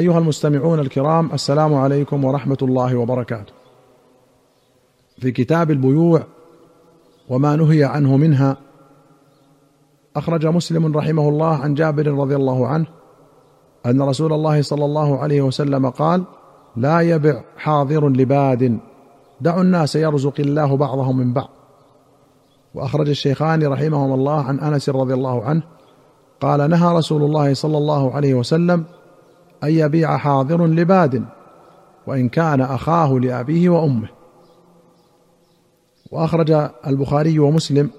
[0.00, 3.52] أيها المستمعون الكرام السلام عليكم ورحمة الله وبركاته.
[5.18, 6.22] في كتاب البيوع
[7.28, 8.56] وما نهي عنه منها
[10.16, 12.86] أخرج مسلم رحمه الله عن جابر رضي الله عنه
[13.86, 16.24] أن رسول الله صلى الله عليه وسلم قال
[16.76, 18.78] لا يبع حاضر لباد
[19.40, 21.48] دعوا الناس يرزق الله بعضهم من بعض.
[22.74, 25.62] وأخرج الشيخان رحمهما الله عن أنس رضي الله عنه
[26.40, 28.84] قال نهى رسول الله صلى الله عليه وسلم
[29.64, 31.24] أن يبيع حاضر لباد
[32.06, 34.08] وإن كان أخاه لأبيه وأمه.
[36.10, 37.90] وأخرج البخاري ومسلم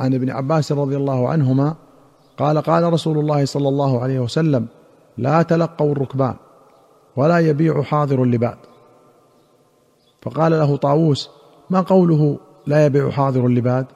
[0.00, 1.74] عن ابن عباس رضي الله عنهما
[2.38, 4.66] قال قال رسول الله صلى الله عليه وسلم
[5.18, 6.34] لا تلقوا الركبان
[7.16, 8.58] ولا يبيع حاضر لباد.
[10.22, 11.30] فقال له طاووس
[11.70, 13.86] ما قوله لا يبيع حاضر لباد؟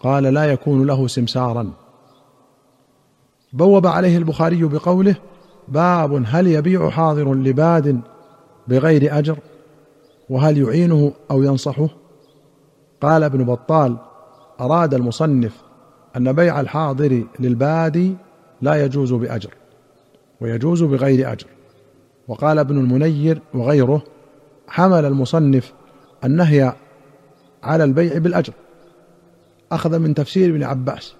[0.00, 1.72] قال لا يكون له سمسارا.
[3.52, 5.16] بوب عليه البخاري بقوله
[5.70, 8.00] باب هل يبيع حاضر لباد
[8.68, 9.38] بغير أجر؟
[10.30, 11.88] وهل يعينه أو ينصحه؟
[13.00, 13.96] قال ابن بطال
[14.60, 15.62] أراد المصنف
[16.16, 18.14] أن بيع الحاضر للبادي
[18.62, 19.54] لا يجوز بأجر
[20.40, 21.46] ويجوز بغير أجر.
[22.28, 24.02] وقال ابن المنير وغيره
[24.68, 25.72] حمل المصنف
[26.24, 26.72] النهي
[27.62, 28.52] على البيع بالأجر.
[29.72, 31.14] أخذ من تفسير ابن عباس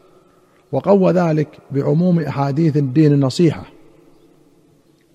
[0.72, 3.79] وقوى ذلك بعموم أحاديث الدين النصيحة.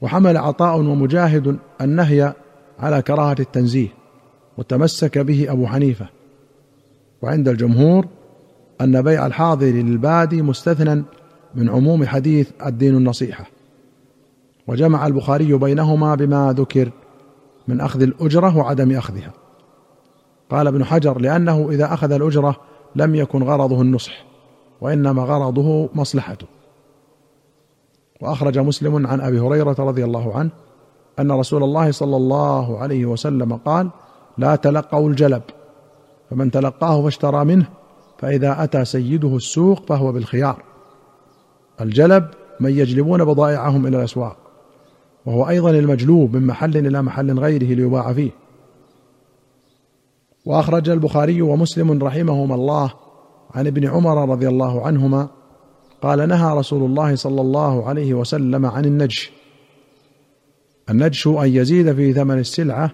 [0.02, 2.34] وحمل عطاء ومجاهد النهي
[2.80, 3.88] على كراهة التنزيه
[4.58, 6.08] وتمسك به أبو حنيفة.
[7.22, 8.06] وعند الجمهور
[8.82, 11.04] أن بيع الحاضر للبادي مستثنى
[11.56, 13.46] من عموم حديث الدين النصيحة.
[14.68, 16.92] وجمع البخاري بينهما بما ذكر
[17.68, 19.34] من أخذ الأجرة وعدم أخذها.
[20.50, 22.56] قال ابن حجر لأنه إذا أخذ الأجرة
[22.96, 24.26] لم يكن غرضه النصح
[24.82, 26.48] وإنما غرضه مصلحته.
[28.22, 30.50] وأخرج مسلم عن أبي هريرة رضي الله عنه
[31.20, 33.90] أن رسول الله صلى الله عليه وسلم قال
[34.38, 35.42] لا تلقوا الجلب
[36.30, 37.66] فمن تلقاه فاشترى منه
[38.18, 40.64] فإذا أتى سيده السوق فهو بالخيار.
[41.82, 42.28] الجلب
[42.60, 44.38] من يجلبون بضائعهم إلى الأسواق
[45.26, 48.32] وهو أيضا المجلوب من محل إلى محل غيره ليباع فيه.
[50.46, 52.94] وأخرج البخاري ومسلم رحمهما الله
[53.56, 55.28] عن ابن عمر رضي الله عنهما
[56.02, 59.32] قال نهى رسول الله صلى الله عليه وسلم عن النجش.
[60.90, 62.92] النجش أن يزيد في ثمن السلعة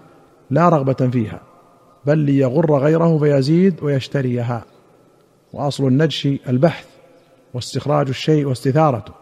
[0.50, 1.40] لا رغبة فيها
[2.06, 4.64] بل ليغر غيره فيزيد ويشتريها.
[5.52, 6.86] وأصل النجش البحث
[7.54, 9.12] واستخراج الشيء واستثارته.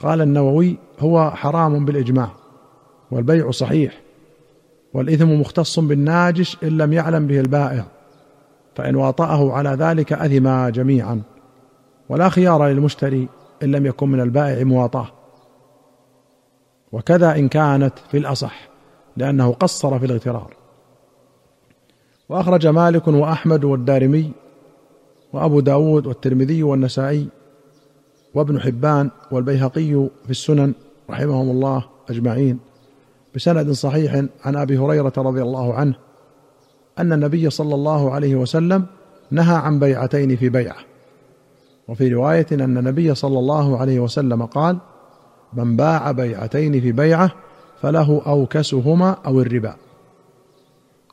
[0.00, 2.30] قال النووي هو حرام بالإجماع
[3.10, 4.00] والبيع صحيح
[4.94, 7.84] والإثم مختص بالناجش إن لم يعلم به البائع
[8.74, 11.22] فإن واطأه على ذلك اثما جميعا.
[12.10, 13.28] ولا خيار للمشتري
[13.62, 15.08] إن لم يكن من البائع مواطاه.
[16.92, 18.68] وكذا إن كانت في الأصح
[19.16, 20.54] لأنه قصر في الاغترار.
[22.28, 24.32] وأخرج مالك وأحمد والدارمي
[25.32, 27.28] وأبو داود والترمذي والنسائي
[28.34, 30.72] وابن حبان والبيهقي في السنن
[31.10, 32.58] رحمهم الله أجمعين
[33.34, 35.94] بسند صحيح عن أبي هريرة رضي الله عنه
[36.98, 38.86] أن النبي صلى الله عليه وسلم
[39.30, 40.90] نهى عن بيعتين في بيعة.
[41.90, 44.78] وفي رواية أن النبي صلى الله عليه وسلم قال
[45.52, 47.30] من باع بيعتين في بيعة
[47.82, 49.76] فله أوكسهما أو الربا.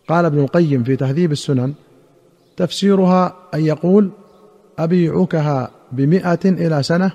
[0.07, 1.73] قال ابن القيم في تهذيب السنن
[2.57, 4.09] تفسيرها أن يقول
[4.79, 7.11] أبيعكها بمائة إلى سنة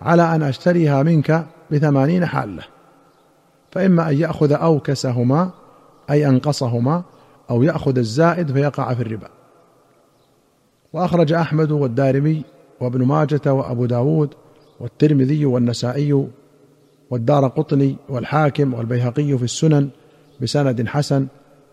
[0.00, 2.62] على أن أشتريها منك بثمانين حالة
[3.70, 5.50] فإما أن يأخذ أوكسهما
[6.10, 7.02] أي أنقصهما
[7.50, 9.28] أو يأخذ الزائد فيقع في الربا.
[10.92, 14.34] وأخرج أحمد والدارمي وابن ماجة وأبو داود
[14.80, 16.26] والترمذي والنسائي
[17.10, 19.88] والدار قطني والحاكم والبيهقي في السنن
[20.40, 21.26] بسند حسن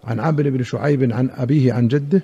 [0.04, 2.24] عن عمرو بن شعيب عن أبيه عن جده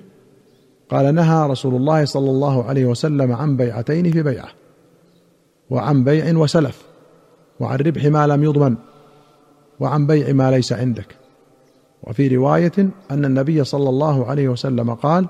[0.90, 4.48] قال نهى رسول الله صلى الله عليه وسلم عن بيعتين في بيعة
[5.70, 6.82] وعن بيع وسلف
[7.60, 8.76] وعن ربح ما لم يضمن
[9.80, 11.16] وعن بيع ما ليس عندك.
[12.02, 12.72] وفي رواية
[13.10, 15.26] أن النبي صلى الله عليه وسلم قال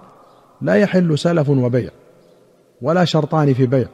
[0.60, 1.90] لا يحل سلف وبيع.
[2.82, 3.88] ولا شرطان في بيع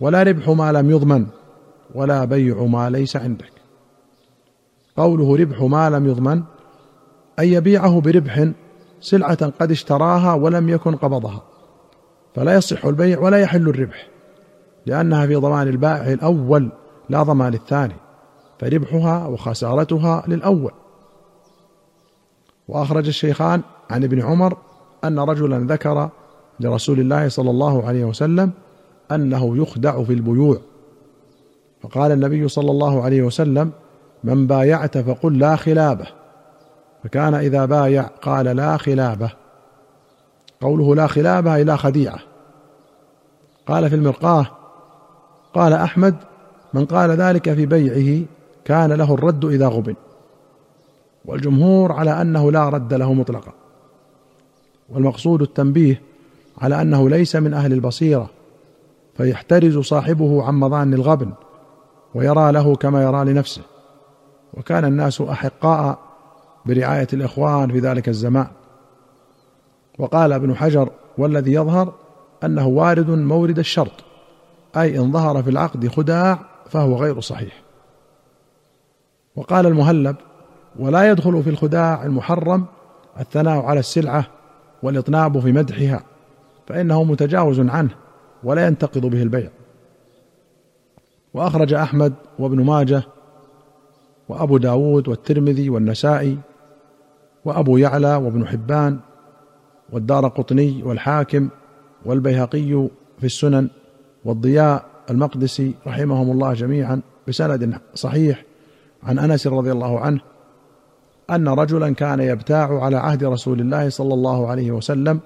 [0.00, 1.26] ولا ربح ما لم يضمن
[1.94, 3.52] ولا بيع ما ليس عندك.
[4.96, 6.42] قوله ربح ما لم يضمن
[7.38, 8.48] ان يبيعه بربح
[9.00, 11.42] سلعة قد اشتراها ولم يكن قبضها.
[12.34, 14.08] فلا يصح البيع ولا يحل الربح
[14.86, 16.72] لأنها في ضمان البائع الأول
[17.08, 17.96] لا ضمان الثاني
[18.60, 20.72] فربحها وخسارتها للأول.
[22.68, 24.56] وأخرج الشيخان عن ابن عمر
[25.04, 26.10] أن رجلا ذكر
[26.60, 28.50] لرسول الله صلى الله عليه وسلم
[29.12, 30.58] أنه يخدع في البيوع.
[31.82, 33.70] فقال النبي صلى الله عليه وسلم
[34.24, 36.06] من بايعت فقل لا خلابة.
[37.04, 39.30] فكان إذا بايع قال لا خلابة.
[40.60, 42.18] قوله لا خلابة أي لا خديعة.
[43.66, 44.46] قال في المرقاة
[45.54, 46.14] قال أحمد
[46.74, 48.26] من قال ذلك في بيعه
[48.64, 49.94] كان له الرد إذا غبن.
[51.24, 53.52] والجمهور على أنه لا رد له مطلقا.
[54.88, 56.02] والمقصود التنبيه
[56.58, 58.30] على أنه ليس من أهل البصيرة
[59.16, 61.32] فيحترز صاحبه عن مظان الغبن
[62.14, 63.62] ويرى له كما يرى لنفسه.
[64.54, 65.98] وكان الناس أحقاء
[66.66, 68.46] برعاية الإخوان في ذلك الزمان.
[69.98, 71.92] وقال ابن حجر والذي يظهر
[72.44, 74.04] أنه وارد مورد الشرط
[74.76, 76.38] أي إن ظهر في العقد خداع
[76.70, 77.62] فهو غير صحيح.
[79.36, 80.16] وقال المهلب
[80.78, 82.64] ولا يدخل في الخداع المحرم
[83.20, 84.26] الثناء على السلعة
[84.82, 86.02] والإطناب في مدحها.
[86.66, 87.90] فإنه متجاوز عنه
[88.44, 89.50] ولا ينتقض به البيع.
[91.34, 93.02] وأخرج أحمد وابن ماجه
[94.28, 96.38] وأبو داود والترمذي والنسائي
[97.44, 98.98] وأبو يعلى وابن حبان
[99.92, 101.48] والدار قطني والحاكم
[102.04, 103.68] والبيهقي في السنن
[104.24, 108.44] والضياء المقدسي رحمهم الله جميعا بسند صحيح
[109.02, 110.20] عن أنس رضي الله عنه
[111.30, 115.20] أن رجلا كان يبتاع على عهد رسول الله صلى الله عليه وسلم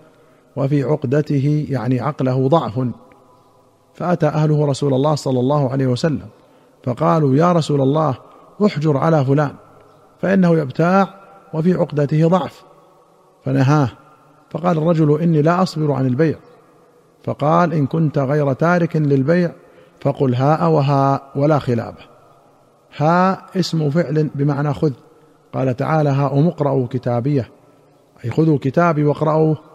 [0.57, 2.89] وفي عقدته يعني عقله ضعف.
[3.95, 6.27] فأتى أهله رسول الله صلى الله عليه وسلم
[6.85, 8.15] فقالوا يا رسول الله
[8.67, 9.53] احجر على فلان
[10.23, 11.15] فإنه يبتاع
[11.55, 12.65] وفي عقدته ضعف.
[13.45, 13.89] فنهاه
[14.51, 16.37] فقال الرجل إني لا أصبر عن البيع.
[17.25, 19.53] فقال إن كنت غير تارك للبيع
[20.01, 22.11] فقل هاء وهاء ولا خلابة.
[22.97, 24.93] هاء اسم فعل بمعنى خذ.
[25.55, 27.51] قال تعالى هاء اقرأوا كتابيه
[28.25, 29.70] أي خذوا كتابي واقرأوه.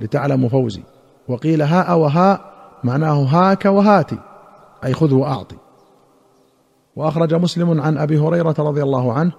[0.00, 0.82] لتعلموا فوزي.
[1.28, 2.40] وقيل هاء وهاء
[2.84, 4.18] معناه هاك وهاتي
[4.84, 5.56] أي خذ وأعطي.
[6.96, 9.32] وأخرج مسلم عن أبي هريرة رضي الله عنه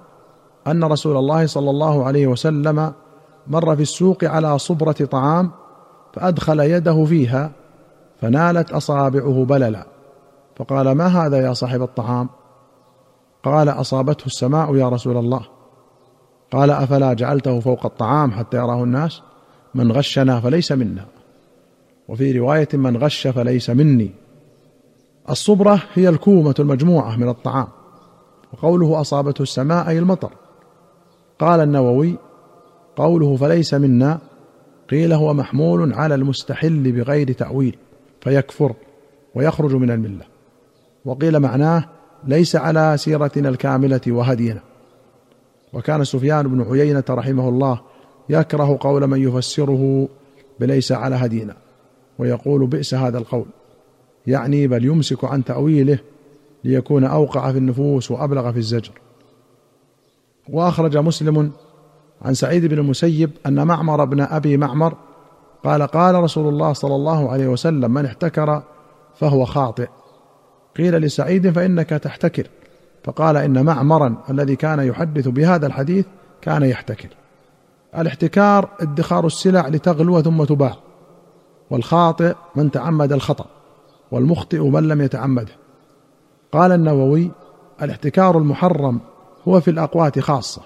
[0.68, 2.94] أن رسول الله صلى الله عليه وسلم
[3.48, 5.52] مر في السوق على صبرة طعام
[6.14, 7.52] فأدخل يده فيها
[8.22, 9.88] فنالت أصابعه بللا.
[10.56, 12.30] فقال ما هذا يا صاحب الطعام؟
[13.44, 15.42] قال أصابته السماء يا رسول الله.
[16.52, 19.22] قال أفلا جعلته فوق الطعام حتى يراه الناس؟
[19.78, 21.06] من غشنا فليس منا.
[22.08, 24.12] وفي رواية من غش فليس مني.
[25.30, 27.68] الصبرة هي الكومة المجموعة من الطعام.
[28.54, 30.32] وقوله أصابته السماء أي المطر.
[31.40, 32.18] قال النووي
[32.96, 34.20] قوله فليس منا
[34.90, 37.78] قيل هو محمول على المستحل بغير تأويل
[38.22, 38.74] فيكفر
[39.36, 40.26] ويخرج من الملة.
[41.06, 41.84] وقيل معناه
[42.24, 44.62] ليس على سيرتنا الكاملة وهدينا.
[45.74, 47.82] وكان سفيان بن عيينة رحمه الله
[48.30, 50.08] يكره قول من يفسره
[50.60, 51.56] بليس على هدينا
[52.20, 53.46] ويقول بئس هذا القول.
[54.28, 56.00] يعني بل يمسك عن تأويله
[56.64, 58.92] ليكون أوقع في النفوس وأبلغ في الزجر.
[60.50, 61.52] وأخرج مسلم
[62.22, 64.94] عن سعيد بن المسيب أن معمر بن أبي معمر
[65.64, 68.64] قال قال رسول الله صلى الله عليه وسلم من احتكر
[69.16, 69.88] فهو خاطئ.
[70.78, 72.48] قيل لسعيد فإنك تحتكر.
[73.04, 76.06] فقال إن معمرا الذي كان يحدث بهذا الحديث
[76.42, 77.10] كان يحتكر.
[77.96, 80.76] الاحتكار ادخار السلع لتغلو ثم تباع.
[81.70, 83.46] والخاطئ من تعمد الخطأ
[84.12, 85.52] والمخطئ من لم يتعمده.
[86.52, 87.32] قال النووي
[87.82, 89.00] الاحتكار المحرم
[89.48, 90.62] هو في الأقوات خاصة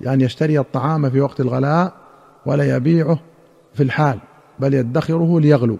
[0.00, 1.92] بأن يشتري الطعام في وقت الغلاء
[2.46, 3.18] ولا يبيعه
[3.74, 4.18] في الحال
[4.58, 5.76] بل يدخره ليغلو.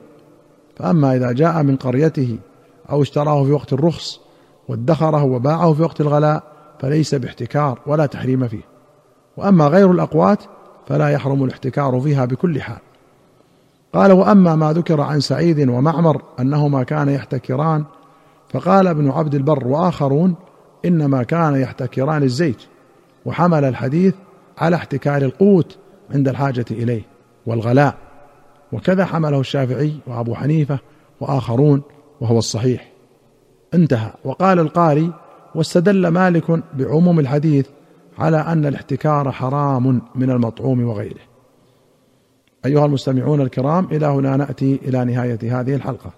[0.76, 2.38] فأما إذا جاء من قريته
[2.90, 4.20] أو اشتراه في وقت الرخص
[4.68, 6.42] وادخره وباعه في وقت الغلاء
[6.80, 8.62] فليس باحتكار ولا تحريم فيه.
[9.36, 10.38] وأما غير الأقوات
[10.86, 12.78] فلا يحرم الاحتكار فيها بكل حال.
[13.94, 17.84] قال وأما ما ذكر عن سعيد ومعمر أنهما كان يحتكران
[18.52, 20.34] فقال ابن عبد البر وآخرون
[20.84, 22.62] إنما كان يحتكران الزيت
[23.26, 24.14] وحمل الحديث
[24.58, 25.78] على احتكار القوت
[26.10, 27.02] عند الحاجة إليه
[27.46, 27.94] والغلاء.
[28.72, 30.78] وكذا حمله الشافعي وأبو حنيفة
[31.20, 31.82] وآخرون
[32.20, 32.88] وهو الصحيح.
[33.74, 34.10] انتهى.
[34.24, 35.12] وقال القاري
[35.54, 37.66] واستدل مالك بعموم الحديث
[38.18, 41.20] على أن الاحتكار حرام من المطعوم وغيره.
[42.66, 46.10] أيها المستمعون الكرام إلى هنا نأتي إلى نهاية هذه الحلقة.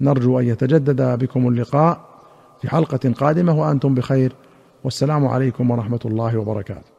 [0.00, 2.00] نرجو أن يتجدد بكم اللقاء
[2.60, 4.32] في حلقة قادمة وأنتم بخير.
[4.84, 6.95] والسلام عليكم ورحمة الله وبركاته.